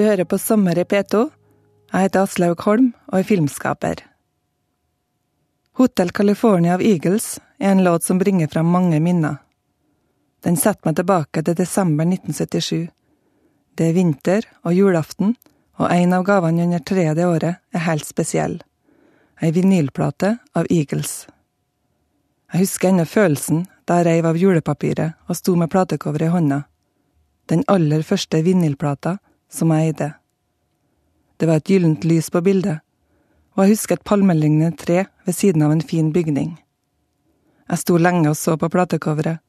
Du 0.00 0.04
hører 0.06 0.24
på 0.24 0.38
Sommer 0.38 0.78
i 0.80 0.84
P2. 0.88 1.26
Jeg 1.92 2.06
heter 2.06 2.22
Aslaug 2.24 2.62
Holm 2.64 2.86
og 3.10 3.18
er 3.18 3.26
filmskaper. 3.28 3.98
Hotel 5.76 6.08
California 6.16 6.78
av 6.78 6.80
Eagles 6.80 7.34
er 7.58 7.74
en 7.74 7.84
låt 7.84 8.08
som 8.08 8.16
bringer 8.16 8.48
fram 8.48 8.72
mange 8.72 8.96
minner. 9.04 9.36
Den 10.40 10.56
setter 10.56 10.88
meg 10.88 10.96
tilbake 11.02 11.44
til 11.44 11.58
desember 11.60 12.08
1977. 12.08 12.88
Det 13.76 13.90
er 13.90 13.98
vinter 14.00 14.48
og 14.64 14.78
julaften, 14.78 15.36
og 15.76 15.92
en 15.92 16.16
av 16.16 16.24
gavene 16.24 16.64
under 16.64 16.80
treet 16.80 17.20
det 17.20 17.28
året 17.28 17.60
er 17.76 17.88
helt 17.90 18.08
spesiell. 18.08 18.56
Ei 19.36 19.52
vinylplate 19.52 20.38
av 20.56 20.72
Eagles. 20.72 21.26
Jeg 22.54 22.64
husker 22.64 22.94
ennå 22.94 23.04
følelsen 23.04 23.66
da 23.84 24.00
jeg 24.00 24.14
reiv 24.14 24.32
av 24.32 24.44
julepapiret 24.48 25.28
og 25.28 25.44
sto 25.44 25.60
med 25.60 25.68
platecoveret 25.68 26.32
i 26.32 26.36
hånda. 26.38 26.62
Den 27.52 27.68
aller 27.68 28.00
første 28.00 28.40
vinylplata 28.48 29.20
som 29.50 29.72
jeg 29.74 29.90
eide. 29.90 30.12
Det 31.36 31.48
var 31.48 31.60
et 31.60 31.70
gyllent 31.72 32.04
lys 32.04 32.30
på 32.30 32.42
bildet, 32.44 32.80
og 33.56 33.64
jeg 33.64 33.74
husker 33.74 33.98
et 33.98 34.06
palmelignende 34.06 34.76
tre 34.78 35.04
ved 35.26 35.36
siden 35.36 35.64
av 35.66 35.74
en 35.74 35.84
fin 35.84 36.12
bygning. 36.12 36.54
Jeg 37.70 37.82
sto 37.82 37.96
lenge 37.98 38.30
og 38.30 38.38
så 38.38 38.56
på 38.58 38.70
platecoveret, 38.70 39.40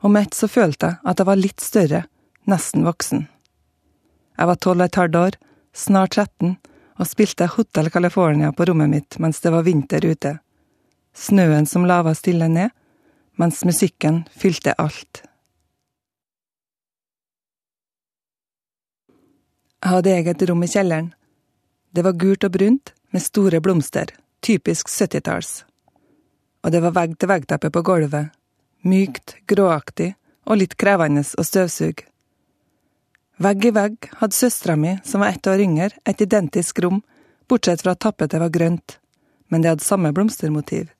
og 0.00 0.10
med 0.10 0.28
ett 0.28 0.36
så 0.36 0.48
følte 0.48 0.92
jeg 0.92 1.12
at 1.12 1.20
jeg 1.20 1.28
var 1.28 1.40
litt 1.40 1.60
større, 1.60 2.02
nesten 2.48 2.86
voksen. 2.86 3.26
Jeg 4.40 4.48
var 4.48 4.56
tolv 4.56 4.80
og 4.80 4.88
et 4.88 5.00
halvt 5.00 5.18
år, 5.20 5.38
snart 5.76 6.16
13, 6.16 6.56
og 7.00 7.08
spilte 7.08 7.48
Hotel 7.54 7.90
California 7.92 8.52
på 8.52 8.66
rommet 8.68 8.90
mitt 8.92 9.18
mens 9.20 9.40
det 9.44 9.52
var 9.52 9.64
vinter 9.66 10.04
ute. 10.04 10.38
Snøen 11.16 11.66
som 11.66 11.86
lava 11.88 12.14
stille 12.16 12.48
ned, 12.48 12.72
mens 13.36 13.64
musikken 13.64 14.24
fylte 14.36 14.74
alt. 14.78 15.24
Jeg 19.80 19.94
hadde 19.94 20.12
eget 20.12 20.42
rom 20.44 20.60
i 20.60 20.68
kjelleren. 20.68 21.06
Det 21.96 22.02
var 22.04 22.18
gult 22.20 22.44
og 22.44 22.52
brunt, 22.52 22.92
med 23.10 23.22
store 23.24 23.62
blomster, 23.64 24.12
typisk 24.44 24.90
70-talls. 24.92 25.64
Og 26.60 26.74
det 26.74 26.82
var 26.84 26.92
vegg-til-vegg-teppe 26.98 27.70
på 27.72 27.82
gulvet, 27.88 28.28
mykt, 28.84 29.38
gråaktig 29.48 30.12
og 30.44 30.60
litt 30.60 30.76
krevende 30.76 31.24
å 31.24 31.46
støvsuge. 31.48 32.04
Vegg 33.40 33.64
i 33.64 33.72
vegg 33.72 34.10
hadde 34.20 34.36
søstera 34.36 34.76
mi, 34.76 34.98
som 35.02 35.24
var 35.24 35.32
ett 35.32 35.48
år 35.48 35.64
yngre, 35.64 35.96
et 36.04 36.20
identisk 36.20 36.84
rom, 36.84 37.00
bortsett 37.48 37.80
fra 37.80 37.96
at 37.96 38.04
tappetet 38.04 38.42
var 38.42 38.52
grønt, 38.52 38.98
men 39.48 39.64
det 39.64 39.72
hadde 39.72 39.86
samme 39.88 40.12
blomstermotiv. 40.12 40.90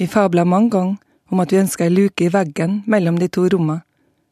Vi 0.00 0.08
fabla 0.08 0.48
mange 0.48 0.72
ganger 0.72 0.96
om 1.28 1.44
at 1.44 1.52
vi 1.52 1.60
ønska 1.60 1.84
ei 1.84 1.92
luke 1.92 2.24
i 2.24 2.32
veggen 2.32 2.80
mellom 2.88 3.20
de 3.20 3.28
to 3.28 3.44
rommene, 3.44 3.84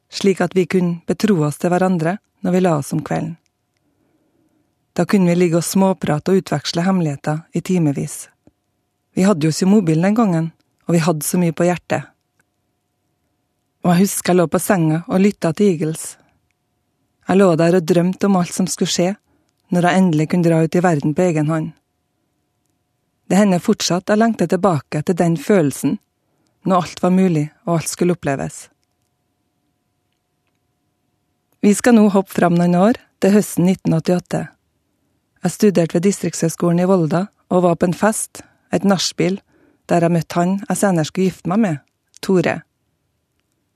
slik 0.08 0.40
at 0.40 0.56
vi 0.56 0.64
kunne 0.64 1.02
betro 1.04 1.42
oss 1.44 1.60
til 1.60 1.74
hverandre 1.74 2.16
når 2.40 2.52
vi 2.52 2.62
la 2.62 2.76
oss 2.78 2.92
om 2.92 3.02
kvelden. 3.04 3.36
Da 4.96 5.04
kunne 5.04 5.28
vi 5.28 5.36
ligge 5.36 5.58
og 5.60 5.64
småprate 5.64 6.32
og 6.32 6.40
utveksle 6.40 6.86
hemmeligheter 6.86 7.42
i 7.52 7.60
timevis. 7.60 8.28
Vi 9.16 9.24
hadde 9.28 9.44
jo 9.44 9.52
ikke 9.52 9.68
mobil 9.68 10.00
den 10.00 10.16
gangen, 10.16 10.52
og 10.88 10.96
vi 10.96 11.02
hadde 11.04 11.26
så 11.26 11.40
mye 11.40 11.52
på 11.52 11.66
hjertet. 11.68 12.08
Og 13.84 13.92
jeg 13.92 14.06
husker 14.06 14.32
jeg 14.32 14.40
lå 14.40 14.46
på 14.48 14.60
senga 14.60 15.02
og 15.06 15.20
lytta 15.20 15.52
til 15.52 15.74
Eagles. 15.74 16.04
Jeg 17.28 17.40
lå 17.40 17.48
der 17.60 17.76
og 17.76 17.86
drømte 17.86 18.28
om 18.28 18.38
alt 18.40 18.54
som 18.54 18.68
skulle 18.70 18.92
skje, 18.92 19.10
når 19.74 19.88
jeg 19.88 20.00
endelig 20.00 20.28
kunne 20.30 20.48
dra 20.48 20.62
ut 20.62 20.78
i 20.78 20.82
verden 20.82 21.14
på 21.14 21.26
egen 21.26 21.50
hånd. 21.52 21.68
Det 23.26 23.40
hender 23.40 23.62
fortsatt 23.62 24.08
jeg 24.08 24.20
lengter 24.20 24.48
tilbake 24.50 25.02
til 25.02 25.18
den 25.18 25.36
følelsen, 25.36 25.98
når 26.64 26.82
alt 26.82 27.02
var 27.02 27.14
mulig 27.14 27.48
og 27.66 27.78
alt 27.80 27.90
skulle 27.90 28.14
oppleves. 28.14 28.66
Vi 31.66 31.72
skal 31.74 31.96
nå 31.96 32.04
hoppe 32.14 32.30
fram 32.30 32.54
noen 32.54 32.76
år, 32.78 32.94
til 33.18 33.32
høsten 33.34 33.66
1988. 33.66 34.44
Jeg 35.42 35.50
studerte 35.50 35.96
ved 35.96 36.04
Distriktshøgskolen 36.04 36.78
i 36.78 36.86
Volda 36.86 37.24
og 37.50 37.64
var 37.64 37.74
på 37.80 37.88
en 37.88 37.96
fest, 37.96 38.44
et 38.70 38.86
nachspiel, 38.86 39.40
der 39.90 40.06
jeg 40.06 40.14
møtte 40.14 40.38
han 40.38 40.52
jeg 40.60 40.78
senere 40.78 41.08
skulle 41.10 41.26
gifte 41.26 41.50
meg 41.50 41.62
med, 41.64 41.82
Tore. 42.22 42.54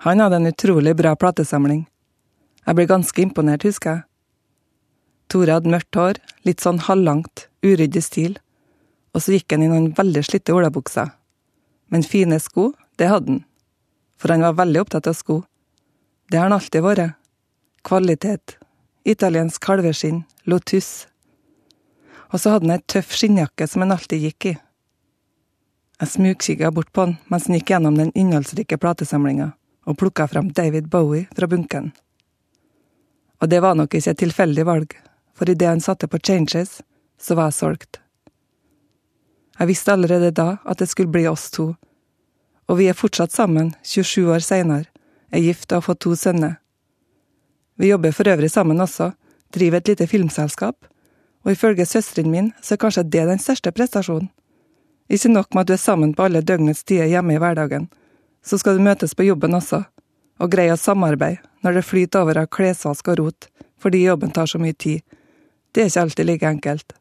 Han 0.06 0.23
hadde 0.23 0.39
en 0.39 0.53
utrolig 0.53 0.95
bra 1.03 1.17
platesamling. 1.19 1.83
Jeg 2.62 2.79
ble 2.79 2.87
ganske 2.95 3.27
imponert, 3.27 3.67
husker 3.67 3.97
jeg. 3.97 4.06
Tore 5.27 5.59
hadde 5.59 5.75
mørkt 5.75 5.99
hår, 5.99 6.23
litt 6.47 6.62
sånn 6.62 6.79
halvlangt, 6.87 7.49
uryddig 7.67 8.06
stil, 8.06 8.39
og 9.11 9.25
så 9.25 9.34
gikk 9.34 9.50
han 9.56 9.67
i 9.67 9.73
noen 9.73 9.91
veldig 9.99 10.29
slitte 10.31 10.55
olabukser. 10.55 11.11
Men 11.91 12.06
fine 12.06 12.39
sko, 12.39 12.71
det 13.03 13.11
hadde 13.11 13.41
han. 13.41 13.47
For 14.15 14.31
han 14.31 14.47
var 14.47 14.61
veldig 14.62 14.87
opptatt 14.87 15.11
av 15.11 15.19
sko. 15.19 15.43
Det 16.31 16.39
har 16.39 16.47
han 16.47 16.55
alltid 16.55 16.87
vært. 16.87 17.17
Kvalitet. 17.83 18.59
Italiensk 19.05 19.65
kalveskinn, 19.65 20.23
Lotus. 20.45 21.07
Og 22.31 22.41
så 22.41 22.53
hadde 22.53 22.69
han 22.69 22.77
ei 22.77 22.85
tøff 22.93 23.15
skinnjakke 23.17 23.67
som 23.67 23.81
han 23.81 23.95
alltid 23.95 24.21
gikk 24.27 24.47
i. 24.51 24.53
Jeg 26.01 26.13
smugkikka 26.13 26.71
bort 26.77 26.93
på 26.93 27.07
han 27.07 27.17
mens 27.33 27.49
han 27.49 27.57
gikk 27.57 27.73
gjennom 27.73 27.97
den 27.97 28.13
innholdsrike 28.13 28.77
platesamlinga, 28.81 29.51
og 29.89 29.99
plukka 29.99 30.29
fram 30.29 30.53
David 30.53 30.93
Bowie 30.93 31.27
fra 31.33 31.49
bunken. 31.49 31.91
Og 33.41 33.49
det 33.49 33.63
var 33.65 33.75
nok 33.75 33.97
ikke 33.97 34.12
et 34.12 34.23
tilfeldig 34.27 34.69
valg, 34.69 34.95
for 35.33 35.49
idet 35.49 35.73
han 35.73 35.81
satte 35.81 36.09
på 36.09 36.21
Changes, 36.21 36.83
så 37.17 37.35
var 37.35 37.49
jeg 37.49 37.61
solgt. 37.62 38.01
Jeg 39.57 39.73
visste 39.73 39.97
allerede 39.97 40.35
da 40.37 40.59
at 40.69 40.85
det 40.85 40.93
skulle 40.93 41.12
bli 41.12 41.25
oss 41.29 41.49
to, 41.51 41.73
og 42.69 42.79
vi 42.79 42.93
er 42.93 42.97
fortsatt 42.97 43.33
sammen 43.33 43.73
27 43.83 44.29
år 44.29 44.45
seinere, 44.45 44.89
er 45.33 45.49
gift 45.49 45.73
og 45.73 45.81
har 45.81 45.89
fått 45.89 46.05
to 46.05 46.12
sønner. 46.17 46.59
Vi 47.81 47.89
jobber 47.89 48.13
for 48.13 48.29
øvrig 48.29 48.51
sammen 48.51 48.81
også, 48.81 49.13
driver 49.55 49.81
et 49.81 49.89
lite 49.89 50.07
filmselskap, 50.07 50.77
og 51.45 51.53
ifølge 51.53 51.87
søsteren 51.87 52.31
min 52.31 52.51
så 52.63 52.75
er 52.75 52.81
kanskje 52.83 53.03
det 53.09 53.23
den 53.29 53.39
største 53.41 53.73
prestasjonen. 53.73 54.29
Ikke 55.09 55.33
nok 55.33 55.55
med 55.55 55.61
at 55.61 55.69
du 55.69 55.73
er 55.73 55.81
sammen 55.81 56.13
på 56.15 56.27
alle 56.27 56.43
døgnets 56.45 56.85
tider 56.85 57.09
hjemme 57.09 57.35
i 57.35 57.39
hverdagen, 57.41 57.89
så 58.45 58.59
skal 58.59 58.77
du 58.77 58.85
møtes 58.85 59.15
på 59.15 59.25
jobben 59.25 59.57
også, 59.57 59.81
og 60.39 60.53
greie 60.53 60.75
å 60.75 60.77
samarbeide 60.77 61.41
når 61.65 61.79
det 61.79 61.85
flyter 61.89 62.21
over 62.21 62.43
av 62.43 62.51
klesvask 62.53 63.09
og 63.09 63.19
rot, 63.19 63.49
fordi 63.81 64.05
jobben 64.05 64.31
tar 64.31 64.47
så 64.47 64.61
mye 64.61 64.77
tid. 64.77 65.01
Det 65.73 65.83
er 65.83 65.89
ikke 65.89 66.05
alltid 66.05 66.27
like 66.27 66.53
enkelt. 66.53 66.93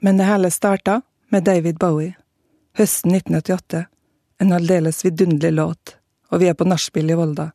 Men 0.00 0.16
det 0.16 0.30
hele 0.30 0.50
starta 0.50 1.02
med 1.28 1.44
David 1.44 1.76
Bowie. 1.78 2.16
Høsten 2.78 3.12
1988. 3.12 3.84
En 4.40 4.52
aldeles 4.52 5.04
vidunderlig 5.04 5.52
låt, 5.52 5.96
og 6.32 6.40
vi 6.40 6.48
er 6.48 6.56
på 6.56 6.64
nachspiel 6.64 7.10
i 7.12 7.20
Volda. 7.20 7.50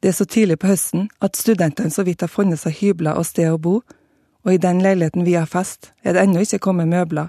Det 0.00 0.08
er 0.08 0.16
så 0.16 0.24
tidlig 0.24 0.58
på 0.60 0.70
høsten 0.70 1.08
at 1.20 1.36
studentene 1.36 1.92
så 1.92 2.04
vidt 2.06 2.24
har 2.24 2.32
funnet 2.32 2.60
seg 2.62 2.78
hybler 2.80 3.18
og 3.20 3.26
sted 3.28 3.50
å 3.52 3.58
bo, 3.60 3.80
og 4.40 4.52
i 4.54 4.60
den 4.60 4.80
leiligheten 4.80 5.26
vi 5.26 5.36
har 5.36 5.48
fest, 5.50 5.92
er 6.02 6.16
det 6.16 6.24
ennå 6.24 6.40
ikke 6.44 6.62
kommet 6.64 6.88
møbler. 6.88 7.28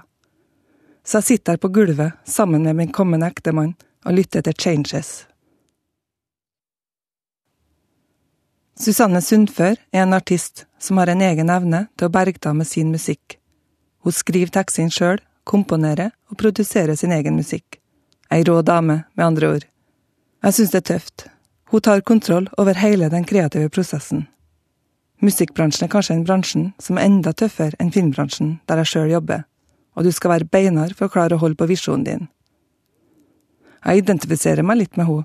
Så 1.04 1.20
jeg 1.20 1.28
sitter 1.28 1.56
her 1.56 1.60
på 1.60 1.72
gulvet 1.74 2.16
sammen 2.24 2.64
med 2.64 2.78
min 2.78 2.92
kommende 2.94 3.28
ektemann 3.28 3.74
og 4.06 4.16
lytter 4.16 4.44
til 4.46 4.56
Changes. 4.56 5.26
Susanne 8.78 9.20
Sundfør 9.22 9.76
er 9.92 10.02
en 10.02 10.16
artist 10.16 10.64
som 10.80 10.98
har 10.98 11.12
en 11.12 11.20
egen 11.22 11.50
evne 11.52 11.84
til 11.98 12.08
å 12.08 12.14
bergta 12.14 12.54
med 12.56 12.66
sin 12.66 12.90
musikk. 12.90 13.36
Hun 14.02 14.16
skriver 14.16 14.50
tekstene 14.54 14.90
sjøl, 14.90 15.20
komponerer 15.44 16.10
og 16.30 16.38
produserer 16.40 16.96
sin 16.98 17.12
egen 17.12 17.36
musikk. 17.36 17.78
Ei 18.32 18.42
rå 18.48 18.62
dame, 18.64 19.02
med 19.14 19.26
andre 19.26 19.52
ord. 19.54 19.68
Jeg 20.42 20.56
syns 20.56 20.72
det 20.72 20.80
er 20.80 20.88
tøft. 20.94 21.26
Hun 21.72 21.80
tar 21.80 22.00
kontroll 22.00 22.50
over 22.60 22.74
hele 22.74 23.08
den 23.08 23.24
kreative 23.24 23.68
prosessen. 23.72 24.26
Musikkbransjen 25.24 25.86
er 25.86 25.90
kanskje 25.92 26.14
en 26.18 26.24
bransjen 26.28 26.64
som 26.76 26.98
er 26.98 27.06
enda 27.08 27.30
tøffere 27.32 27.78
enn 27.80 27.92
filmbransjen, 27.94 28.58
der 28.68 28.82
jeg 28.82 28.90
sjøl 28.90 29.12
jobber, 29.14 29.46
og 29.96 30.04
du 30.04 30.10
skal 30.12 30.34
være 30.34 30.48
beinhard 30.52 30.92
for 30.98 31.08
å 31.08 31.12
klare 31.14 31.38
å 31.38 31.40
holde 31.40 31.56
på 31.56 31.70
visjonen 31.70 32.02
din. 32.04 32.26
Jeg 33.86 34.02
identifiserer 34.02 34.66
meg 34.68 34.82
litt 34.82 34.98
med 35.00 35.08
henne. 35.08 35.24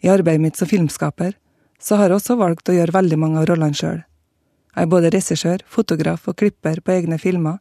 I 0.00 0.08
arbeidet 0.08 0.40
mitt 0.40 0.56
som 0.56 0.70
filmskaper 0.70 1.34
så 1.76 1.98
har 2.00 2.08
jeg 2.08 2.16
også 2.16 2.36
valgt 2.40 2.72
å 2.72 2.76
gjøre 2.78 2.94
veldig 2.96 3.18
mange 3.20 3.42
av 3.42 3.48
rollene 3.50 3.76
sjøl. 3.76 4.00
Jeg 4.72 4.86
er 4.86 4.92
både 4.94 5.10
regissør, 5.12 5.64
fotograf 5.68 6.30
og 6.32 6.38
klipper 6.40 6.80
på 6.80 6.94
egne 6.94 7.18
filmer, 7.20 7.58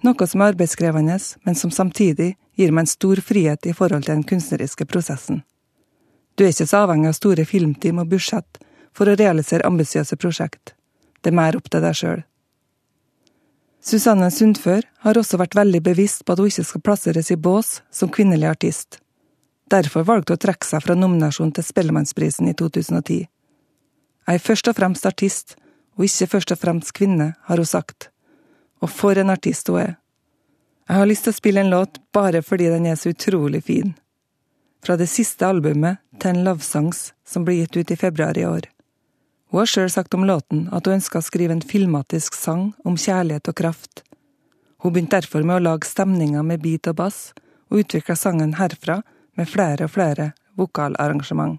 noe 0.00 0.30
som 0.30 0.40
er 0.40 0.54
arbeidskrevende, 0.54 1.18
men 1.44 1.60
som 1.60 1.74
samtidig 1.74 2.30
gir 2.56 2.72
meg 2.72 2.86
en 2.86 2.94
stor 2.94 3.20
frihet 3.20 3.68
i 3.68 3.76
forhold 3.76 4.08
til 4.08 4.14
den 4.14 4.24
kunstneriske 4.24 4.88
prosessen. 4.88 5.42
Du 6.36 6.44
er 6.44 6.52
ikke 6.52 6.68
så 6.68 6.84
avhengig 6.84 7.10
av 7.10 7.16
store 7.16 7.44
filmteam 7.48 8.02
og 8.02 8.10
budsjett 8.12 8.58
for 8.96 9.08
å 9.08 9.16
realisere 9.16 9.66
ambisiøse 9.68 10.18
prosjekt. 10.20 10.74
Det 11.24 11.32
er 11.32 11.38
mer 11.38 11.56
opp 11.56 11.70
til 11.72 11.84
deg 11.84 11.96
sjøl. 11.96 12.24
Susanne 13.86 14.28
Sundfør 14.34 14.84
har 15.06 15.18
også 15.18 15.38
vært 15.40 15.54
veldig 15.56 15.80
bevisst 15.86 16.24
på 16.26 16.34
at 16.34 16.40
hun 16.42 16.50
ikke 16.50 16.64
skal 16.66 16.82
plasseres 16.84 17.30
i 17.30 17.38
bås 17.38 17.80
som 17.94 18.10
kvinnelig 18.12 18.48
artist. 18.50 18.98
Derfor 19.70 20.04
valgte 20.08 20.34
hun 20.34 20.40
å 20.40 20.44
trekke 20.44 20.66
seg 20.66 20.82
fra 20.82 20.96
nominasjonen 20.98 21.54
til 21.54 21.66
Spellemannsprisen 21.66 22.50
i 22.50 22.54
2010. 22.58 23.28
Jeg 24.26 24.40
er 24.40 24.42
først 24.42 24.68
og 24.70 24.76
fremst 24.78 25.06
artist, 25.06 25.54
og 25.96 26.04
ikke 26.06 26.28
først 26.34 26.52
og 26.52 26.60
fremst 26.60 26.92
kvinne, 26.98 27.32
har 27.46 27.62
hun 27.62 27.68
sagt. 27.68 28.10
Og 28.82 28.90
for 28.90 29.18
en 29.18 29.30
artist 29.32 29.70
hun 29.70 29.80
er. 29.84 29.94
Jeg 30.86 31.00
har 31.00 31.08
lyst 31.08 31.26
til 31.26 31.34
å 31.34 31.38
spille 31.38 31.62
en 31.62 31.72
låt 31.72 31.98
bare 32.14 32.42
fordi 32.46 32.68
den 32.70 32.86
er 32.90 32.98
så 32.98 33.14
utrolig 33.14 33.64
fin. 33.66 33.94
Fra 34.86 34.96
det 34.96 35.06
siste 35.06 35.46
albumet, 35.46 35.96
Ten 36.18 36.44
Love 36.44 36.60
Songs, 36.62 37.14
som 37.26 37.42
ble 37.44 37.56
gitt 37.56 37.76
ut 37.76 37.90
i 37.90 37.96
februar 37.96 38.38
i 38.38 38.44
år. 38.46 38.68
Hun 39.50 39.58
har 39.58 39.66
sjøl 39.66 39.88
sagt 39.90 40.14
om 40.14 40.22
låten 40.28 40.68
at 40.70 40.86
hun 40.86 41.00
ønska 41.00 41.18
å 41.18 41.26
skrive 41.26 41.56
en 41.56 41.62
filmatisk 41.72 42.36
sang 42.38 42.68
om 42.86 42.94
kjærlighet 42.94 43.50
og 43.50 43.56
kraft. 43.58 44.04
Hun 44.78 44.94
begynte 44.94 45.18
derfor 45.18 45.42
med 45.42 45.56
å 45.56 45.64
lage 45.64 45.90
stemninger 45.90 46.46
med 46.46 46.62
beat 46.62 46.86
og 46.86 47.00
bass, 47.00 47.18
og 47.66 47.82
utvikla 47.82 48.14
sangen 48.14 48.54
herfra 48.60 49.00
med 49.34 49.50
flere 49.50 49.88
og 49.88 49.94
flere 49.96 50.28
vokalarrangement. 50.54 51.58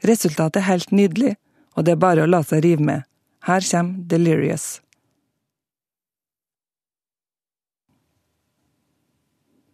Resultatet 0.00 0.62
er 0.62 0.70
helt 0.70 0.96
nydelig, 0.96 1.34
og 1.76 1.84
det 1.84 1.98
er 1.98 2.04
bare 2.06 2.24
å 2.24 2.32
la 2.32 2.40
seg 2.40 2.64
rive 2.64 2.86
med. 2.94 3.04
Her 3.44 3.60
kommer 3.60 4.08
Delirious. 4.08 4.80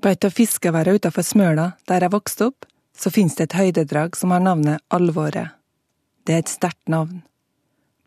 På 0.00 0.08
et 0.12 0.24
av 0.24 0.34
fiskeværene 0.34 1.00
utenfor 1.00 1.24
Smøla, 1.24 1.70
der 1.88 2.04
jeg 2.04 2.12
vokste 2.12 2.50
opp, 2.50 2.66
så 2.96 3.12
finnes 3.12 3.36
det 3.36 3.48
et 3.48 3.58
høydedrag 3.58 4.16
som 4.16 4.32
har 4.32 4.42
navnet 4.44 4.82
Alvåret. 4.88 5.56
Det 6.26 6.34
er 6.34 6.42
et 6.42 6.52
sterkt 6.52 6.88
navn. 6.88 7.22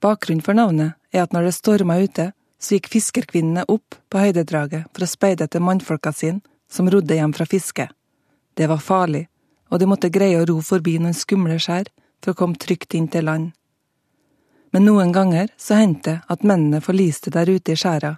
Bakgrunnen 0.02 0.44
for 0.44 0.58
navnet 0.58 0.96
er 1.14 1.24
at 1.24 1.34
når 1.34 1.50
det 1.50 1.58
storma 1.58 2.00
ute, 2.00 2.32
så 2.60 2.76
gikk 2.76 2.90
fiskerkvinnene 2.92 3.66
opp 3.72 3.96
på 4.12 4.20
høydedraget 4.20 4.90
for 4.92 5.06
å 5.06 5.10
speide 5.10 5.48
etter 5.48 5.64
mannfolka 5.64 6.12
sine 6.16 6.42
som 6.70 6.90
rodde 6.92 7.16
hjem 7.16 7.34
fra 7.34 7.48
fiske. 7.50 7.88
Det 8.54 8.68
var 8.68 8.84
farlig, 8.84 9.28
og 9.72 9.80
de 9.80 9.88
måtte 9.88 10.12
greie 10.12 10.42
å 10.42 10.46
ro 10.50 10.60
forbi 10.66 10.98
noen 11.00 11.16
skumle 11.16 11.56
skjær 11.62 11.88
for 12.20 12.34
å 12.34 12.40
komme 12.40 12.60
trygt 12.60 12.94
inn 12.98 13.08
til 13.08 13.30
land. 13.30 13.52
Men 14.76 14.86
noen 14.86 15.14
ganger 15.16 15.50
så 15.58 15.80
hendte 15.80 16.12
det 16.12 16.34
at 16.36 16.46
mennene 16.46 16.84
forliste 16.84 17.32
der 17.34 17.50
ute 17.50 17.74
i 17.74 17.80
skjæra, 17.80 18.18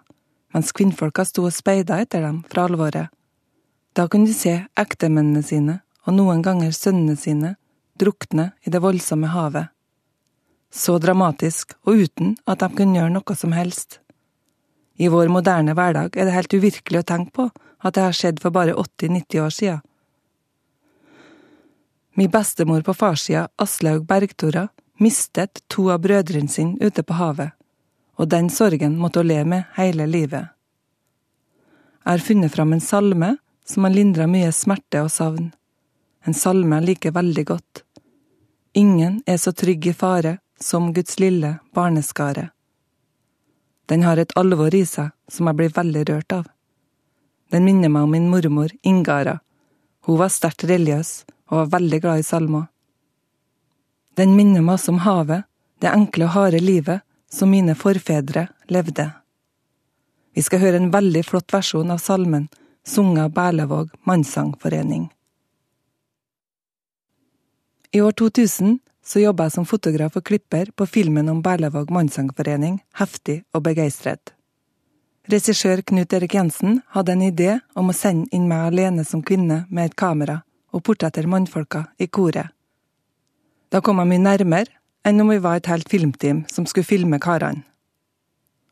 mens 0.52 0.74
kvinnfolka 0.76 1.24
sto 1.26 1.46
og 1.48 1.56
speida 1.56 2.02
etter 2.02 2.26
dem 2.26 2.42
fra 2.52 2.66
alvoret. 2.68 3.14
Da 3.94 4.08
kunne 4.08 4.30
de 4.30 4.34
se 4.34 4.54
ektemennene 4.80 5.44
sine, 5.44 5.82
og 6.08 6.16
noen 6.16 6.42
ganger 6.46 6.72
sønnene 6.76 7.18
sine, 7.20 7.56
drukne 8.00 8.52
i 8.66 8.72
det 8.72 8.82
voldsomme 8.82 9.30
havet. 9.34 9.68
Så 10.72 10.96
dramatisk, 11.04 11.76
og 11.84 12.06
uten 12.06 12.38
at 12.48 12.64
de 12.64 12.70
kunne 12.72 12.96
gjøre 12.96 13.12
noe 13.12 13.36
som 13.36 13.52
helst. 13.52 14.00
I 14.96 15.10
vår 15.12 15.28
moderne 15.34 15.76
hverdag 15.76 16.16
er 16.16 16.28
det 16.28 16.36
helt 16.36 16.54
uvirkelig 16.56 17.02
å 17.02 17.08
tenke 17.08 17.36
på 17.36 17.48
at 17.82 17.96
det 17.96 18.06
har 18.06 18.16
skjedd 18.16 18.40
for 18.40 18.54
bare 18.56 18.78
80–90 18.78 19.42
år 19.44 19.56
siden. 19.56 19.82
Min 22.16 22.32
bestemor 22.32 22.84
på 22.84 22.94
farssida, 22.94 23.48
Aslaug 23.58 24.06
Bergtora, 24.08 24.68
mistet 25.00 25.64
to 25.72 25.88
av 25.92 26.04
brødrene 26.04 26.52
sine 26.52 26.78
ute 26.80 27.04
på 27.04 27.16
havet, 27.18 27.56
og 28.20 28.30
den 28.32 28.52
sorgen 28.54 28.98
måtte 29.00 29.24
hun 29.24 29.32
leve 29.32 29.48
med 29.54 29.70
hele 29.78 30.08
livet. 30.08 30.52
Jeg 32.02 32.12
har 32.12 32.26
funnet 32.26 32.54
fram 32.54 32.74
en 32.74 32.84
salme 32.84 33.32
som 33.66 33.84
har 33.84 33.94
lindra 33.96 34.28
mye 34.28 34.52
smerte 34.52 35.04
og 35.06 35.12
savn. 35.12 35.52
En 36.26 36.38
salme 36.38 36.80
jeg 36.80 36.88
liker 36.92 37.16
veldig 37.16 37.46
godt. 37.50 37.84
Ingen 38.74 39.22
er 39.26 39.38
så 39.42 39.52
trygg 39.52 39.88
i 39.88 39.94
fare 39.94 40.38
som 40.60 40.94
Guds 40.94 41.20
lille 41.20 41.58
barneskare. 41.74 42.50
Den 43.90 44.04
har 44.04 44.18
et 44.18 44.32
alvor 44.40 44.74
i 44.76 44.86
seg 44.86 45.12
som 45.28 45.50
jeg 45.50 45.58
blir 45.60 45.74
veldig 45.76 46.04
rørt 46.10 46.36
av. 46.36 46.46
Den 47.52 47.66
minner 47.68 47.92
meg 47.92 48.06
om 48.06 48.14
min 48.16 48.30
mormor 48.32 48.72
Ingara. 48.88 49.40
Hun 50.08 50.20
var 50.22 50.32
sterkt 50.32 50.64
religiøs 50.64 51.26
og 51.52 51.58
var 51.58 51.74
veldig 51.80 52.00
glad 52.02 52.22
i 52.22 52.28
salmer. 52.28 52.70
Den 54.16 54.36
minner 54.38 54.64
meg 54.64 54.78
også 54.78 54.94
om 54.94 55.02
havet, 55.04 55.44
det 55.82 55.92
enkle 55.92 56.30
og 56.30 56.36
harde 56.36 56.62
livet 56.64 57.04
som 57.32 57.52
mine 57.52 57.76
forfedre 57.76 58.48
levde. 58.72 59.10
Vi 60.36 60.44
skal 60.46 60.62
høre 60.64 60.80
en 60.80 60.92
veldig 60.94 61.24
flott 61.28 61.52
versjon 61.52 61.92
av 61.92 62.00
salmen, 62.00 62.48
sunget 62.88 63.24
av 63.24 63.30
Berlevåg 63.30 63.90
mannssangforening. 64.04 65.10
I 67.92 68.02
år 68.02 68.12
2000 68.12 68.80
så 69.06 69.20
jobba 69.20 69.48
jeg 69.48 69.52
som 69.52 69.66
fotograf 69.66 70.16
og 70.16 70.24
klipper 70.24 70.70
på 70.76 70.86
filmen 70.86 71.30
om 71.30 71.42
Berlevåg 71.42 71.90
mannssangforening, 71.92 72.80
Heftig 72.94 73.42
og 73.54 73.66
begeistret. 73.66 74.34
Regissør 75.30 75.82
Knut 75.86 76.14
Erik 76.14 76.34
Jensen 76.34 76.82
hadde 76.96 77.14
en 77.14 77.26
idé 77.26 77.60
om 77.78 77.92
å 77.92 77.96
sende 77.96 78.30
inn 78.36 78.48
meg 78.50 78.72
alene 78.72 79.06
som 79.06 79.22
kvinne 79.22 79.66
med 79.70 79.92
et 79.92 79.98
kamera 79.98 80.42
og 80.72 80.84
portrettere 80.88 81.30
mannfolka 81.30 81.86
i 82.00 82.08
koret. 82.08 82.50
Da 83.72 83.82
kom 83.82 84.02
jeg 84.02 84.10
mye 84.10 84.24
nærmere 84.24 84.74
enn 85.08 85.22
om 85.22 85.30
vi 85.32 85.42
var 85.42 85.60
et 85.60 85.70
helt 85.72 85.90
filmteam 85.90 86.44
som 86.52 86.66
skulle 86.66 86.88
filme 86.88 87.20
karene. 87.22 87.64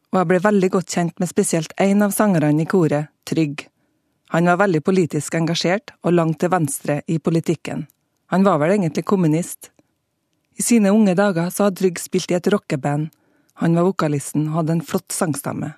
Og 0.10 0.18
jeg 0.18 0.30
ble 0.32 0.40
veldig 0.42 0.70
godt 0.74 0.96
kjent 0.96 1.20
med 1.22 1.30
spesielt 1.30 1.74
én 1.78 2.02
av 2.02 2.16
sangerne 2.16 2.64
i 2.64 2.70
koret, 2.70 3.12
Trygg. 3.30 3.68
Han 4.34 4.46
var 4.46 4.62
veldig 4.62 4.84
politisk 4.86 5.36
engasjert 5.36 5.96
og 6.04 6.14
langt 6.14 6.40
til 6.42 6.54
venstre 6.54 7.02
i 7.08 7.18
politikken. 7.18 7.88
Han 8.30 8.46
var 8.46 8.60
vel 8.62 8.76
egentlig 8.76 9.08
kommunist, 9.10 9.72
i 10.60 10.64
sine 10.64 10.92
unge 10.92 11.14
dager 11.16 11.48
så 11.56 11.66
hadde 11.66 11.80
Trygg 11.80 12.00
spilt 12.04 12.32
i 12.34 12.36
et 12.36 12.48
rockeband. 12.52 13.08
Han 13.64 13.76
var 13.78 13.86
vokalisten 13.88 14.50
og 14.50 14.58
hadde 14.58 14.76
en 14.76 14.84
flott 14.84 15.16
sangstemme. 15.16 15.72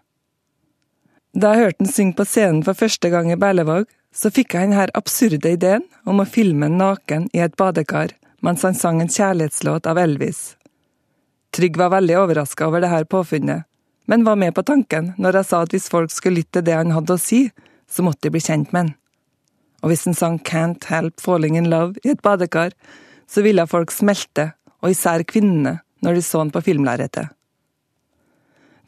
Da 1.37 1.51
jeg 1.53 1.65
hørte 1.65 1.85
han 1.85 1.91
synge 1.91 2.17
på 2.17 2.25
scenen 2.25 2.63
for 2.65 2.77
første 2.79 3.11
gang 3.13 3.29
i 3.29 3.37
Berlevåg, 3.39 3.85
så 4.11 4.31
fikk 4.33 4.55
jeg 4.57 4.71
denne 4.71 4.87
absurde 4.97 5.53
ideen 5.53 5.85
om 6.09 6.19
å 6.19 6.27
filme 6.27 6.65
en 6.65 6.81
naken 6.81 7.29
i 7.31 7.43
et 7.45 7.53
badekar 7.61 8.15
mens 8.41 8.65
han 8.65 8.73
sang 8.73 9.03
en 9.03 9.11
kjærlighetslåt 9.13 9.85
av 9.85 10.01
Elvis. 10.01 10.55
Trygg 11.53 11.77
var 11.77 11.93
veldig 11.93 12.17
overraska 12.23 12.65
over 12.65 12.81
dette 12.81 13.05
påfunnet, 13.05 13.67
men 14.09 14.25
var 14.25 14.39
med 14.41 14.55
på 14.57 14.65
tanken 14.65 15.13
når 15.21 15.39
jeg 15.39 15.49
sa 15.51 15.61
at 15.61 15.75
hvis 15.75 15.91
folk 15.93 16.09
skulle 16.11 16.41
lytte 16.41 16.57
til 16.57 16.71
det 16.71 16.79
han 16.79 16.95
hadde 16.95 17.19
å 17.19 17.21
si, 17.21 17.43
så 17.91 18.05
måtte 18.05 18.27
de 18.27 18.33
bli 18.35 18.43
kjent 18.43 18.71
med 18.71 18.81
han. 18.81 18.93
Og 19.81 19.91
hvis 19.91 20.05
han 20.07 20.17
sang 20.17 20.39
Can't 20.47 20.85
Help 20.91 21.21
Falling 21.21 21.57
In 21.57 21.69
Love 21.71 21.99
i 22.05 22.13
et 22.13 22.21
badekar, 22.23 22.73
så 23.27 23.43
ville 23.43 23.67
folk 23.67 23.91
smelte 23.93 24.51
og 24.81 24.93
især 24.93 25.23
kvinnene, 25.27 25.79
når 26.01 26.17
de 26.17 26.25
så 26.25 26.41
han 26.41 26.51
på 26.53 26.63
filmlerretet. 26.65 27.29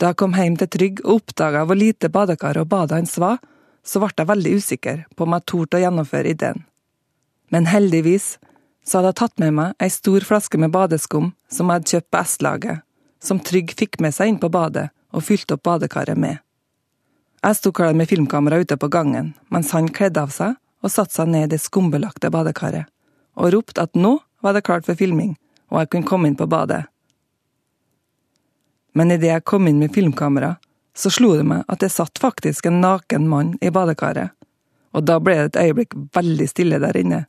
Da 0.02 0.12
jeg 0.12 0.20
kom 0.20 0.34
hjem 0.36 0.56
til 0.60 0.70
Trygg 0.74 1.02
og 1.04 1.20
oppdaga 1.20 1.66
hvor 1.68 1.78
lite 1.78 2.10
badekaret 2.14 2.64
og 2.64 2.72
badet 2.72 2.98
hans 2.98 3.18
var, 3.22 3.38
så 3.84 4.00
ble 4.00 4.10
jeg 4.18 4.30
veldig 4.30 4.54
usikker 4.58 5.04
på 5.16 5.26
om 5.26 5.36
jeg 5.36 5.48
torde 5.52 5.78
å 5.78 5.84
gjennomføre 5.84 6.34
ideen. 6.34 6.64
Men 7.54 7.70
heldigvis 7.70 8.38
så 8.84 9.00
hadde 9.00 9.14
jeg 9.14 9.20
tatt 9.22 9.44
med 9.44 9.54
meg 9.60 9.84
ei 9.84 9.92
stor 9.94 10.26
flaske 10.28 10.60
med 10.60 10.74
badeskum 10.74 11.32
som 11.52 11.70
jeg 11.70 11.80
hadde 11.80 11.94
kjøpt 11.94 12.12
på 12.12 12.24
S-laget, 12.24 12.82
som 13.24 13.40
Trygg 13.40 13.76
fikk 13.80 14.00
med 14.04 14.16
seg 14.16 14.34
inn 14.34 14.42
på 14.42 14.52
badet 14.52 14.90
og 15.14 15.24
fylte 15.28 15.56
opp 15.56 15.66
badekaret 15.68 16.20
med. 16.20 16.42
Jeg 17.44 17.58
sto 17.60 17.74
klar 17.76 17.92
med 17.94 18.08
filmkamera 18.08 18.62
ute 18.64 18.78
på 18.78 18.88
gangen, 18.88 19.34
mens 19.52 19.72
han 19.76 19.90
kledde 19.92 20.22
av 20.22 20.30
seg 20.32 20.56
og 20.84 20.92
satte 20.92 21.18
seg 21.18 21.28
ned 21.28 21.50
i 21.50 21.52
det 21.52 21.60
skumbelagte 21.60 22.30
badekaret, 22.32 22.88
og 23.36 23.52
ropte 23.52 23.84
at 23.84 24.00
nå 24.00 24.14
var 24.44 24.56
det 24.56 24.64
klart 24.64 24.88
for 24.88 24.96
filming, 24.96 25.34
og 25.68 25.82
jeg 25.82 25.90
kunne 25.92 26.08
komme 26.08 26.32
inn 26.32 26.40
på 26.40 26.48
badet. 26.48 26.86
Men 28.96 29.12
idet 29.12 29.34
jeg 29.34 29.48
kom 29.50 29.68
inn 29.68 29.82
med 29.82 29.92
filmkamera, 29.92 30.56
så 30.96 31.12
slo 31.12 31.34
det 31.36 31.44
meg 31.50 31.68
at 31.68 31.84
det 31.84 31.92
satt 31.92 32.22
faktisk 32.22 32.70
en 32.70 32.80
naken 32.80 33.28
mann 33.28 33.54
i 33.60 33.74
badekaret, 33.76 34.32
og 34.96 35.04
da 35.04 35.20
ble 35.20 35.36
det 35.42 35.48
et 35.52 35.62
øyeblikk 35.66 36.00
veldig 36.16 36.48
stille 36.48 36.80
der 36.80 36.96
inne. 36.96 37.24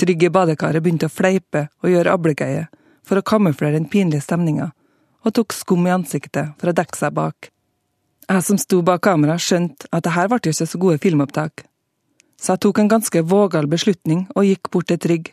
Trygg 0.00 0.24
i 0.24 0.32
badekaret 0.32 0.80
begynte 0.80 1.10
å 1.10 1.12
fleipe 1.12 1.66
og 1.82 1.92
gjøre 1.92 2.16
ablegøye 2.16 2.68
for 3.04 3.20
å 3.20 3.28
kamuflere 3.28 3.76
den 3.76 3.90
pinlige 3.92 4.24
stemninga, 4.24 4.72
og 5.20 5.36
tok 5.36 5.52
skum 5.52 5.84
i 5.84 5.92
ansiktet 5.92 6.56
for 6.56 6.72
å 6.72 6.76
dekke 6.76 6.96
seg 6.96 7.12
bak. 7.12 7.50
Jeg 8.24 8.44
som 8.46 8.58
sto 8.58 8.80
bak 8.84 9.02
kamera, 9.04 9.36
skjønte 9.36 9.88
at 9.92 10.04
det 10.06 10.14
her 10.14 10.28
ble 10.32 10.40
ikke 10.40 10.66
så 10.66 10.80
gode 10.80 11.00
filmopptak, 11.02 11.66
så 12.40 12.54
jeg 12.54 12.64
tok 12.64 12.80
en 12.80 12.90
ganske 12.92 13.22
vågal 13.28 13.68
beslutning 13.70 14.26
og 14.34 14.48
gikk 14.48 14.70
bort 14.72 14.88
til 14.90 15.00
Trygg. 15.00 15.30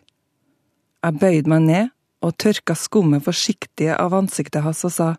Jeg 1.02 1.20
bøyde 1.20 1.52
meg 1.52 1.66
ned 1.66 1.90
og 2.22 2.36
tørka 2.40 2.76
skummet 2.78 3.26
forsiktig 3.26 3.90
av 3.96 4.14
ansiktet 4.14 4.64
hans 4.66 4.84
og 4.88 4.94
sa 4.96 5.10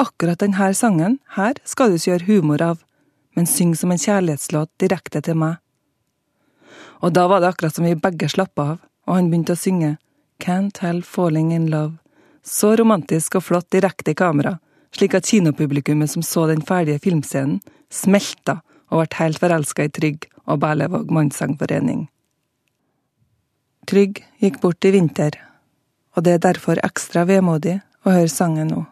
akkurat 0.00 0.40
denne 0.40 0.70
sangen 0.74 1.18
her 1.36 1.58
skal 1.68 1.90
du 1.90 1.98
ikke 1.98 2.10
gjøre 2.12 2.28
humor 2.30 2.62
av, 2.62 2.80
men 3.36 3.46
syng 3.46 3.74
som 3.78 3.92
en 3.92 4.00
kjærlighetslåt 4.00 4.70
direkte 4.80 5.22
til 5.22 5.38
meg. 5.38 5.58
Og 7.02 7.12
da 7.12 7.26
var 7.28 7.42
det 7.42 7.52
akkurat 7.52 7.74
som 7.74 7.86
vi 7.86 7.94
begge 7.98 8.30
slappa 8.30 8.74
av, 8.74 8.78
og 9.06 9.18
han 9.18 9.28
begynte 9.30 9.54
å 9.54 9.60
synge 9.60 9.96
Can't 10.42 10.80
Help 10.82 11.06
Falling 11.06 11.52
In 11.52 11.68
Love, 11.70 11.98
så 12.42 12.74
romantisk 12.78 13.36
og 13.38 13.46
flott 13.50 13.68
direkte 13.74 14.14
i 14.14 14.18
kamera, 14.18 14.58
slik 14.94 15.14
at 15.18 15.26
kinopublikummet 15.28 16.10
som 16.10 16.22
så 16.22 16.46
den 16.50 16.62
ferdige 16.62 17.02
filmscenen, 17.02 17.60
smelta 17.90 18.60
og 18.90 19.02
ble 19.02 19.18
helt 19.18 19.40
forelska 19.42 19.86
i 19.86 19.92
Trygg 19.92 20.28
og 20.44 20.60
Berlevåg 20.62 21.12
mannssangforening. 21.14 22.06
Trygg 23.88 24.22
gikk 24.40 24.60
bort 24.62 24.84
i 24.86 24.94
vinter, 24.94 25.36
og 26.16 26.24
det 26.24 26.36
er 26.36 26.44
derfor 26.46 26.80
ekstra 26.86 27.26
vemodig 27.28 27.80
å 28.04 28.14
høre 28.14 28.32
sangen 28.32 28.70
nå. 28.72 28.84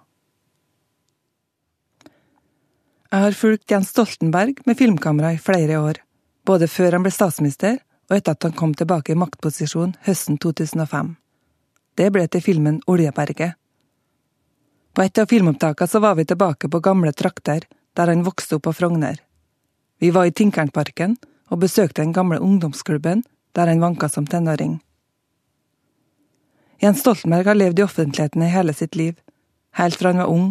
Jeg 3.12 3.26
har 3.26 3.37
fulgt 3.37 3.71
Jens 3.71 3.90
Stoltenberg 3.92 4.62
med 4.64 4.78
filmkamera 4.78 5.35
i 5.35 5.40
flere 5.40 5.80
år, 5.80 5.99
både 6.49 6.68
før 6.68 6.97
han 6.97 7.04
ble 7.04 7.12
statsminister 7.12 7.76
og 8.09 8.16
etter 8.16 8.37
at 8.37 8.47
han 8.47 8.54
kom 8.56 8.73
tilbake 8.76 9.12
i 9.12 9.18
maktposisjon 9.21 9.94
høsten 10.06 10.38
2005. 10.40 11.14
Det 11.97 12.09
ble 12.12 12.25
til 12.32 12.44
filmen 12.44 12.80
Oljeberget. 12.88 13.59
På 14.92 15.02
et 15.02 15.18
av 15.18 15.26
filmopptakene 15.26 15.88
så 15.88 15.99
var 15.99 16.14
vi 16.14 16.25
tilbake 16.25 16.68
på 16.68 16.80
gamle 16.80 17.12
trakter, 17.12 17.64
der 17.96 18.06
han 18.12 18.25
vokste 18.25 18.56
opp 18.56 18.66
på 18.68 18.72
Frogner. 18.72 19.20
Vi 19.99 20.11
var 20.11 20.28
i 20.28 20.32
Tinkernparken 20.32 21.16
og 21.49 21.61
besøkte 21.64 22.02
den 22.02 22.12
gamle 22.12 22.38
ungdomsklubben 22.38 23.22
der 23.52 23.66
han 23.66 23.80
vanka 23.80 24.08
som 24.08 24.26
tenåring. 24.26 24.80
Jens 26.82 27.00
Stoltenberg 27.00 27.46
har 27.46 27.54
levd 27.54 27.78
i 27.78 27.82
offentligheten 27.82 28.42
i 28.42 28.50
hele 28.50 28.75
sitt 28.75 28.96
liv, 28.96 29.14
helt 29.78 29.96
fra 29.96 30.11
han 30.11 30.18
var 30.18 30.32
ung, 30.32 30.49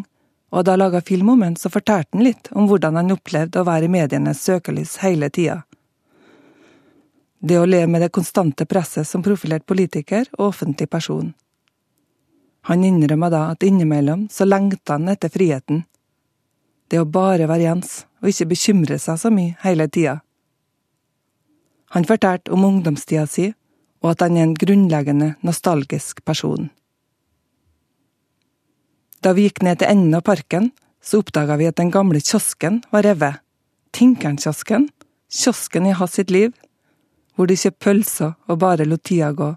og 0.51 0.65
da 0.65 0.71
han 0.71 0.79
laga 0.79 1.01
film 1.01 1.29
om 1.29 1.41
ham, 1.41 1.55
så 1.55 1.69
fortalte 1.69 2.17
han 2.17 2.23
litt 2.23 2.47
om 2.51 2.69
hvordan 2.69 2.95
han 2.95 3.11
opplevde 3.11 3.59
å 3.59 3.67
være 3.67 3.89
i 3.89 3.91
medienes 3.91 4.43
søkelys 4.43 4.97
hele 5.03 5.29
tida. 5.29 5.61
Det 7.41 7.57
å 7.59 7.65
leve 7.65 7.89
med 7.89 8.05
det 8.05 8.11
konstante 8.13 8.65
presset 8.65 9.07
som 9.07 9.23
profilert 9.25 9.65
politiker 9.65 10.27
og 10.37 10.51
offentlig 10.51 10.89
person. 10.89 11.33
Han 12.69 12.83
innrømma 12.85 13.29
da 13.33 13.45
at 13.51 13.63
innimellom 13.65 14.27
så 14.31 14.45
lengta 14.45 14.97
han 14.99 15.09
etter 15.09 15.31
friheten. 15.33 15.83
Det 16.91 16.99
å 17.01 17.07
bare 17.07 17.47
være 17.49 17.65
Jens, 17.65 17.93
og 18.21 18.29
ikke 18.29 18.51
bekymre 18.51 18.99
seg 18.99 19.17
så 19.17 19.31
mye 19.33 19.55
hele 19.63 19.87
tida. 19.89 20.19
Han 21.95 22.05
fortalte 22.07 22.53
om 22.53 22.65
ungdomstida 22.67 23.25
si, 23.27 23.49
og 24.01 24.13
at 24.13 24.23
han 24.25 24.37
er 24.37 24.47
en 24.47 24.57
grunnleggende 24.57 25.33
nostalgisk 25.45 26.23
person. 26.25 26.69
Da 29.21 29.33
vi 29.37 29.45
gikk 29.45 29.61
ned 29.65 29.81
til 29.81 29.91
enden 29.91 30.17
av 30.17 30.25
parken, 30.25 30.71
så 31.01 31.21
oppdaga 31.21 31.57
vi 31.59 31.67
at 31.69 31.77
den 31.77 31.91
gamle 31.93 32.21
kiosken 32.21 32.81
var 32.93 33.05
revet. 33.05 33.41
Tinkernkiosken, 33.93 34.87
kiosken 35.29 35.89
i 35.89 35.95
hans 35.97 36.15
sitt 36.17 36.31
liv, 36.31 36.53
hvor 37.35 37.49
de 37.49 37.57
kjøpte 37.57 37.83
pølser 37.85 38.33
og 38.47 38.61
bare 38.61 38.87
lot 38.87 39.03
tida 39.05 39.31
gå. 39.35 39.49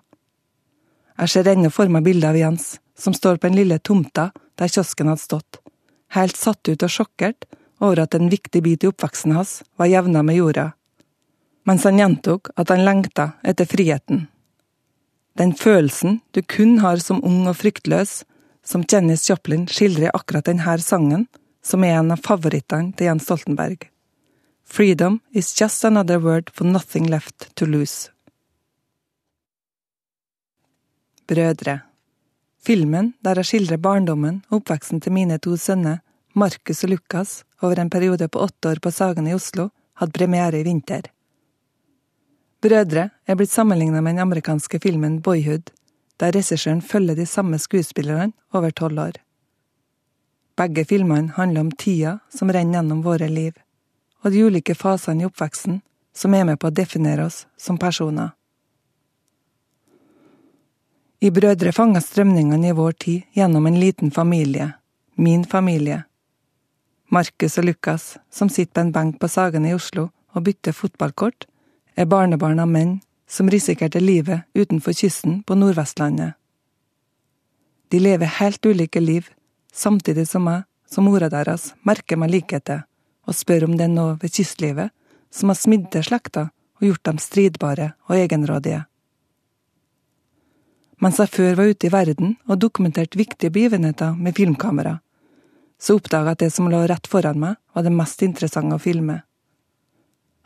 Jeg 1.20 1.30
ser 1.30 1.48
ennå 1.52 1.70
for 1.70 1.88
meg 1.92 2.04
bildet 2.04 2.32
av 2.32 2.38
Jens, 2.38 2.66
som 2.98 3.14
står 3.14 3.36
på 3.36 3.48
den 3.48 3.56
lille 3.56 3.78
tomta 3.78 4.30
der 4.58 4.70
kiosken 4.70 5.10
hadde 5.10 5.24
stått, 5.24 5.58
helt 6.14 6.36
satt 6.36 6.68
ut 6.68 6.82
og 6.82 6.92
sjokkert 6.92 7.46
over 7.82 8.04
at 8.04 8.14
en 8.14 8.30
viktig 8.30 8.62
bit 8.62 8.84
i 8.84 8.90
oppveksten 8.90 9.34
hans 9.34 9.62
var 9.76 9.90
jevna 9.90 10.22
med 10.22 10.38
jorda, 10.38 10.70
mens 11.66 11.84
han 11.84 11.98
gjentok 11.98 12.52
at 12.56 12.70
han 12.70 12.84
lengta 12.86 13.32
etter 13.42 13.68
friheten. 13.68 14.26
Den 15.34 15.54
følelsen 15.58 16.20
du 16.30 16.42
kun 16.42 16.78
har 16.78 17.02
som 17.02 17.22
ung 17.26 17.48
og 17.50 17.58
fryktløs, 17.58 18.22
som 18.64 18.84
Janis 18.88 19.26
Joplin 19.28 19.66
skildrer 19.68 20.08
i 20.08 20.14
akkurat 20.14 20.46
denne 20.46 20.78
sangen, 20.80 21.26
som 21.64 21.84
er 21.84 21.98
en 21.98 22.12
av 22.14 22.22
favorittene 22.22 22.94
til 22.94 23.10
Jens 23.10 23.26
Stoltenberg. 23.26 23.88
Freedom 24.64 25.20
is 25.32 25.52
just 25.60 25.84
another 25.84 26.18
word 26.18 26.50
for 26.54 26.64
nothing 26.64 27.08
left 27.10 27.50
to 27.56 27.66
lose. 27.66 28.10
Brødre 31.26 31.80
Filmen 32.64 33.12
der 33.20 33.36
jeg 33.40 33.50
skildrer 33.50 33.80
barndommen 33.82 34.40
og 34.48 34.62
oppveksten 34.62 35.02
til 35.04 35.12
mine 35.12 35.36
to 35.38 35.56
sønner, 35.60 36.00
Markus 36.34 36.84
og 36.86 36.94
Lukas, 36.94 37.42
over 37.62 37.78
en 37.80 37.90
periode 37.90 38.28
på 38.28 38.40
åtte 38.40 38.70
år 38.70 38.80
på 38.82 38.90
Sagen 38.90 39.28
i 39.28 39.34
Oslo, 39.34 39.68
hadde 40.00 40.16
premiere 40.16 40.60
i 40.60 40.64
vinter. 40.64 41.10
Brødre 42.64 43.10
er 43.26 43.36
blitt 43.36 43.52
sammenligna 43.52 44.00
med 44.00 44.14
den 44.14 44.24
amerikanske 44.24 44.80
filmen 44.80 45.20
Boyhood, 45.22 45.70
der 46.16 46.32
regissøren 46.32 46.80
følger 46.82 47.14
de 47.14 47.26
samme 47.26 47.58
skuespillerne 47.58 48.32
over 48.52 48.70
tolv 48.70 48.98
år. 48.98 49.20
Begge 50.56 50.84
filmene 50.84 51.34
handler 51.36 51.60
om 51.60 51.72
tida 51.72 52.18
som 52.30 52.50
renner 52.50 52.78
gjennom 52.78 53.02
våre 53.04 53.28
liv, 53.28 53.52
og 54.24 54.32
de 54.32 54.44
ulike 54.46 54.74
fasene 54.74 55.22
i 55.24 55.28
oppveksten 55.28 55.82
som 56.14 56.34
er 56.34 56.46
med 56.48 56.60
på 56.62 56.70
å 56.70 56.74
definere 56.74 57.26
oss 57.28 57.44
som 57.58 57.78
personer. 57.78 58.32
I 61.24 61.30
Brødre 61.30 61.70
fanger 61.72 62.02
strømningene 62.04 62.68
i 62.68 62.72
vår 62.76 62.92
tid 63.00 63.22
gjennom 63.32 63.64
en 63.66 63.78
liten 63.80 64.10
familie, 64.12 64.66
min 65.16 65.46
familie. 65.48 66.02
Markus 67.08 67.56
og 67.58 67.64
Lukas, 67.64 68.18
som 68.30 68.50
sitter 68.52 68.74
på 68.74 68.82
en 68.82 68.92
benk 68.92 69.16
på 69.22 69.30
Sagen 69.32 69.64
i 69.64 69.72
Oslo 69.72 70.10
og 70.34 70.44
bytter 70.44 70.76
fotballkort, 70.76 71.46
er 71.96 72.10
barnebarn 72.12 72.60
av 72.60 72.68
menn 72.68 72.98
som 73.24 73.48
risikerte 73.48 74.04
livet 74.04 74.44
utenfor 74.52 74.92
kysten 74.92 75.40
på 75.48 75.56
Nordvestlandet. 75.56 76.36
De 77.88 78.04
lever 78.04 78.36
helt 78.42 78.66
ulike 78.66 79.00
liv, 79.00 79.30
samtidig 79.72 80.28
som 80.28 80.52
jeg, 80.52 80.68
som 80.84 81.08
mora 81.08 81.32
deres, 81.32 81.70
merker 81.88 82.20
meg 82.20 82.36
likheter 82.36 82.84
og 83.24 83.32
spør 83.32 83.70
om 83.70 83.78
det 83.78 83.88
er 83.88 83.96
noe 83.96 84.18
ved 84.20 84.36
kystlivet 84.36 84.92
som 85.32 85.48
har 85.48 85.56
smidd 85.56 85.88
til 85.88 86.04
slekta 86.04 86.50
og 86.50 86.90
gjort 86.90 87.08
dem 87.08 87.28
stridbare 87.32 87.94
og 88.10 88.20
egenrådige. 88.20 88.84
Mens 91.02 91.18
jeg 91.18 91.32
før 91.34 91.56
var 91.58 91.70
ute 91.72 91.88
i 91.88 91.92
verden 91.92 92.36
og 92.46 92.60
dokumenterte 92.62 93.18
viktige 93.18 93.52
begivenheter 93.54 94.14
med 94.14 94.36
filmkamera, 94.36 94.98
så 95.78 95.98
oppdaga 95.98 96.32
jeg 96.32 96.38
at 96.38 96.42
det 96.44 96.50
som 96.54 96.70
lå 96.70 96.84
rett 96.88 97.08
foran 97.10 97.40
meg, 97.40 97.56
var 97.74 97.84
det 97.84 97.92
mest 97.92 98.22
interessante 98.22 98.76
å 98.76 98.82
filme. 98.82 99.20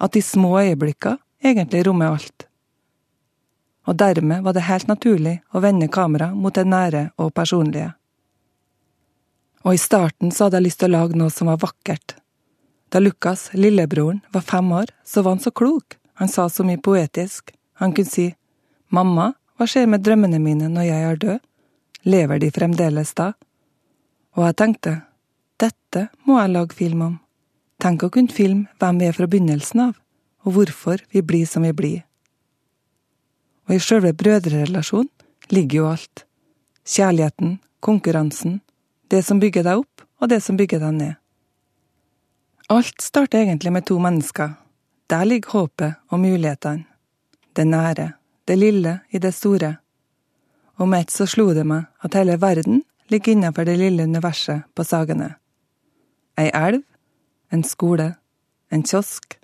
At 0.01 0.15
de 0.15 0.23
små 0.25 0.57
øyeblikka 0.63 1.19
egentlig 1.45 1.85
rommer 1.87 2.15
alt. 2.15 2.47
Og 3.89 3.97
dermed 3.97 4.43
var 4.45 4.57
det 4.57 4.67
helt 4.69 4.89
naturlig 4.89 5.39
å 5.53 5.63
vende 5.65 5.89
kamera 5.89 6.33
mot 6.35 6.55
det 6.55 6.67
nære 6.69 7.11
og 7.21 7.33
personlige. 7.37 7.93
Og 9.65 9.75
i 9.75 9.81
starten 9.81 10.33
så 10.33 10.47
hadde 10.47 10.61
jeg 10.61 10.69
lyst 10.69 10.81
til 10.83 10.91
å 10.91 10.97
lage 10.99 11.19
noe 11.19 11.33
som 11.35 11.51
var 11.51 11.61
vakkert. 11.63 12.17
Da 12.89 13.01
Lukas, 13.03 13.49
lillebroren, 13.53 14.23
var 14.33 14.45
fem 14.47 14.71
år, 14.73 14.93
så 15.05 15.23
var 15.23 15.37
han 15.37 15.43
så 15.45 15.53
klok, 15.53 15.99
han 16.21 16.31
sa 16.33 16.49
så 16.49 16.65
mye 16.65 16.81
poetisk, 16.81 17.53
han 17.81 17.93
kunne 17.93 18.11
si 18.11 18.31
mamma, 18.89 19.33
hva 19.59 19.67
skjer 19.67 19.89
med 19.91 20.05
drømmene 20.07 20.39
mine 20.39 20.69
når 20.71 20.85
jeg 20.87 21.05
er 21.05 21.17
død? 21.25 21.39
Lever 22.07 22.39
de 22.39 22.51
fremdeles 22.55 23.11
da? 23.19 23.33
Og 24.39 24.45
jeg 24.47 24.57
tenkte, 24.61 24.93
dette 25.59 26.05
må 26.29 26.37
jeg 26.39 26.53
lage 26.55 26.79
film 26.79 27.03
om. 27.03 27.17
Tenk 27.83 28.05
å 28.07 28.11
kunne 28.15 28.31
filme 28.31 28.71
hvem 28.79 29.01
vi 29.01 29.09
er 29.09 29.17
fra 29.17 29.27
begynnelsen 29.27 29.83
av, 29.89 29.97
og 30.47 30.55
hvorfor 30.55 31.03
vi 31.11 31.25
blir 31.27 31.47
som 31.51 31.67
vi 31.67 31.73
blir. 31.75 32.05
Og 33.67 33.75
i 33.75 33.83
sjølve 33.83 34.15
brødrerelasjonen 34.15 35.11
ligger 35.51 35.83
jo 35.83 35.89
alt. 35.91 36.25
Kjærligheten, 36.87 37.59
konkurransen, 37.85 38.61
det 39.11 39.25
som 39.27 39.43
bygger 39.43 39.67
deg 39.67 39.83
opp, 39.83 40.07
og 40.23 40.31
det 40.31 40.39
som 40.43 40.57
bygger 40.59 40.83
deg 40.83 40.95
ned. 41.01 41.19
Alt 42.71 43.03
starter 43.03 43.43
egentlig 43.43 43.75
med 43.75 43.87
to 43.91 43.99
mennesker. 43.99 44.55
Der 45.11 45.27
ligger 45.27 45.51
håpet 45.51 45.99
og 46.13 46.23
mulighetene. 46.23 46.85
Det 47.57 47.67
nære, 47.67 48.13
det 48.49 48.57
lille 48.57 48.99
i 49.11 49.21
det 49.21 49.35
store. 49.37 49.77
Og 50.81 50.89
med 50.89 51.05
ett 51.07 51.13
så 51.13 51.27
slo 51.29 51.51
det 51.55 51.67
meg 51.69 51.89
at 52.05 52.17
hele 52.17 52.39
verden 52.41 52.83
ligger 53.13 53.35
innenfor 53.35 53.69
det 53.69 53.77
lille 53.81 54.07
universet 54.09 54.65
på 54.75 54.85
Sagene. 54.85 55.35
Ei 56.39 56.49
elv, 56.55 56.83
en 57.53 57.65
skole, 57.65 58.15
en 58.73 58.85
kiosk, 58.85 59.39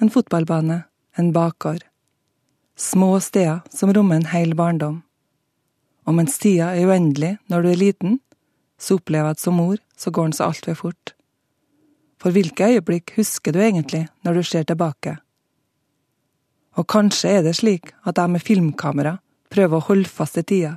en 0.00 0.10
fotballbane, 0.10 0.82
en 1.18 1.32
bakgård. 1.32 1.84
Små 2.76 3.18
steder 3.20 3.60
som 3.70 3.92
rommer 3.92 4.20
en 4.20 4.30
hel 4.32 4.54
barndom. 4.56 5.02
Og 6.08 6.16
mens 6.16 6.38
tida 6.40 6.72
er 6.72 6.88
uendelig 6.88 7.36
når 7.52 7.62
du 7.62 7.70
er 7.70 7.80
liten, 7.80 8.20
så 8.80 8.96
opplever 8.96 9.28
jeg 9.28 9.36
at 9.36 9.42
som 9.42 9.58
mor 9.60 9.76
så 10.00 10.10
går 10.10 10.30
den 10.30 10.36
så 10.38 10.48
altfor 10.48 10.78
fort. 10.78 11.12
For 12.20 12.32
hvilke 12.32 12.68
øyeblikk 12.72 13.12
husker 13.16 13.52
du 13.52 13.60
egentlig 13.60 14.06
når 14.24 14.40
du 14.40 14.42
ser 14.42 14.64
tilbake? 14.68 15.18
Og 16.78 16.86
kanskje 16.86 17.32
er 17.38 17.42
det 17.42 17.56
slik 17.58 17.92
at 18.06 18.18
jeg 18.18 18.30
med 18.30 18.44
filmkamera 18.44 19.16
prøver 19.50 19.76
å 19.76 19.86
holde 19.88 20.08
fast 20.08 20.38
i 20.38 20.44
tida, 20.46 20.76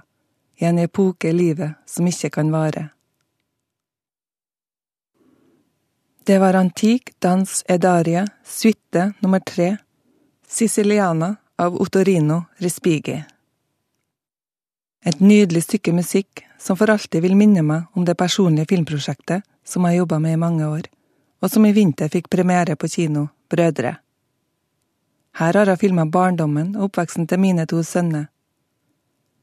i 0.58 0.66
en 0.66 0.80
epoke 0.82 1.30
i 1.30 1.36
livet 1.36 1.78
som 1.90 2.08
ikke 2.08 2.32
kan 2.34 2.52
vare. 2.54 2.90
Det 6.24 6.40
var 6.40 6.56
antik 6.56 7.12
dans 7.20 7.64
edarie, 7.68 8.26
suite 8.46 9.12
nummer 9.20 9.40
tre, 9.40 9.78
Siciliana 10.48 11.36
av 11.58 11.76
Ottorino 11.82 12.44
Respighi. 12.64 13.18
Et 15.04 15.20
nydelig 15.20 15.66
stykke 15.66 15.92
musikk 15.92 16.46
som 16.60 16.78
for 16.80 16.94
alltid 16.94 17.26
vil 17.26 17.36
minne 17.36 17.64
meg 17.66 17.92
om 17.98 18.06
det 18.08 18.16
personlige 18.16 18.70
filmprosjektet 18.72 19.44
som 19.68 19.84
jeg 19.90 20.00
jobba 20.00 20.20
med 20.24 20.38
i 20.38 20.40
mange 20.40 20.70
år, 20.70 20.88
og 21.44 21.52
som 21.52 21.66
i 21.68 21.74
vinter 21.76 22.08
fikk 22.08 22.32
premiere 22.32 22.78
på 22.80 22.88
kino, 22.88 23.28
Brødre. 23.52 23.98
Her 25.40 25.58
har 25.58 25.72
jeg 25.72 25.82
filma 25.82 26.06
barndommen 26.06 26.76
og 26.76 26.92
oppveksten 26.92 27.26
til 27.30 27.42
mine 27.42 27.66
to 27.70 27.82
sønner. 27.84 28.28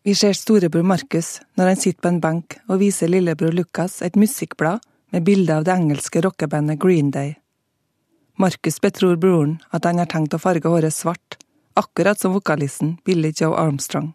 Vi 0.06 0.14
ser 0.14 0.36
storebror 0.38 0.86
Markus 0.86 1.40
når 1.58 1.72
han 1.72 1.80
sitter 1.80 2.04
på 2.04 2.12
en 2.12 2.20
benk 2.22 2.56
og 2.68 2.78
viser 2.80 3.10
lillebror 3.10 3.52
Lukas 3.52 3.98
et 4.06 4.16
musikkblad 4.16 4.80
med 5.10 5.26
bilde 5.26 5.56
av 5.56 5.66
det 5.66 5.74
engelske 5.74 6.22
rockebandet 6.24 6.78
Green 6.80 7.10
Day. 7.10 7.34
Markus 8.38 8.78
betror 8.80 9.18
broren 9.20 9.58
at 9.74 9.84
han 9.84 9.98
har 10.00 10.08
tenkt 10.08 10.34
å 10.34 10.40
farge 10.40 10.70
håret 10.70 10.94
svart, 10.94 11.36
akkurat 11.76 12.20
som 12.20 12.32
vokalisten 12.32 12.96
Billy 13.04 13.34
Joe 13.36 13.58
Armstrong. 13.58 14.12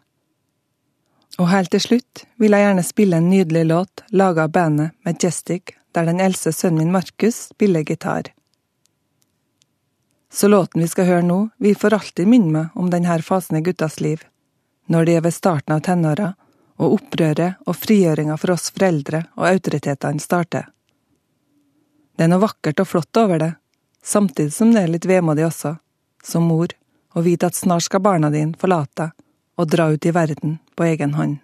Og 1.36 1.50
helt 1.52 1.70
til 1.74 1.84
slutt 1.84 2.24
vil 2.40 2.56
jeg 2.56 2.64
gjerne 2.64 2.86
spille 2.86 3.20
en 3.20 3.28
nydelig 3.30 3.66
låt 3.68 4.02
laga 4.10 4.48
av 4.48 4.56
bandet 4.56 4.96
Majestic, 5.04 5.76
der 5.92 6.08
den 6.08 6.24
eldste 6.24 6.52
sønnen 6.56 6.86
min 6.86 6.96
Markus 6.96 7.50
spiller 7.52 7.84
gitar. 7.84 8.32
Så 10.36 10.48
låten 10.48 10.82
vi 10.82 10.88
skal 10.88 11.06
høre 11.08 11.24
nå, 11.24 11.36
vil 11.56 11.76
for 11.80 11.94
alltid 11.96 12.28
minne 12.28 12.52
meg 12.52 12.74
om 12.76 12.90
denne 12.92 13.14
fasen 13.24 13.56
i 13.56 13.62
guttas 13.64 13.94
liv, 14.04 14.20
når 14.92 15.06
de 15.08 15.14
er 15.16 15.22
ved 15.24 15.32
starten 15.32 15.72
av 15.72 15.80
tenåra, 15.86 16.34
og 16.76 16.98
opprøret 16.98 17.62
og 17.64 17.78
frigjøringa 17.80 18.36
for 18.36 18.52
oss 18.52 18.68
foreldre 18.68 19.22
og 19.38 19.46
autoritetene 19.48 20.20
starter. 20.20 20.66
Det 22.12 22.26
er 22.26 22.28
noe 22.28 22.44
vakkert 22.44 22.84
og 22.84 22.90
flott 22.90 23.22
over 23.22 23.40
det, 23.40 23.50
samtidig 24.04 24.52
som 24.52 24.76
det 24.76 24.82
er 24.84 24.92
litt 24.92 25.08
vemodig 25.08 25.46
også, 25.46 25.78
som 26.20 26.44
mor, 26.52 26.76
å 27.16 27.24
vite 27.24 27.48
at 27.48 27.56
snart 27.56 27.88
skal 27.88 28.04
barna 28.04 28.28
dine 28.28 28.60
forlate 28.60 29.06
deg 29.06 29.16
og 29.56 29.72
dra 29.72 29.88
ut 29.88 30.04
i 30.04 30.12
verden 30.12 30.58
på 30.76 30.84
egen 30.84 31.16
hånd. 31.16 31.40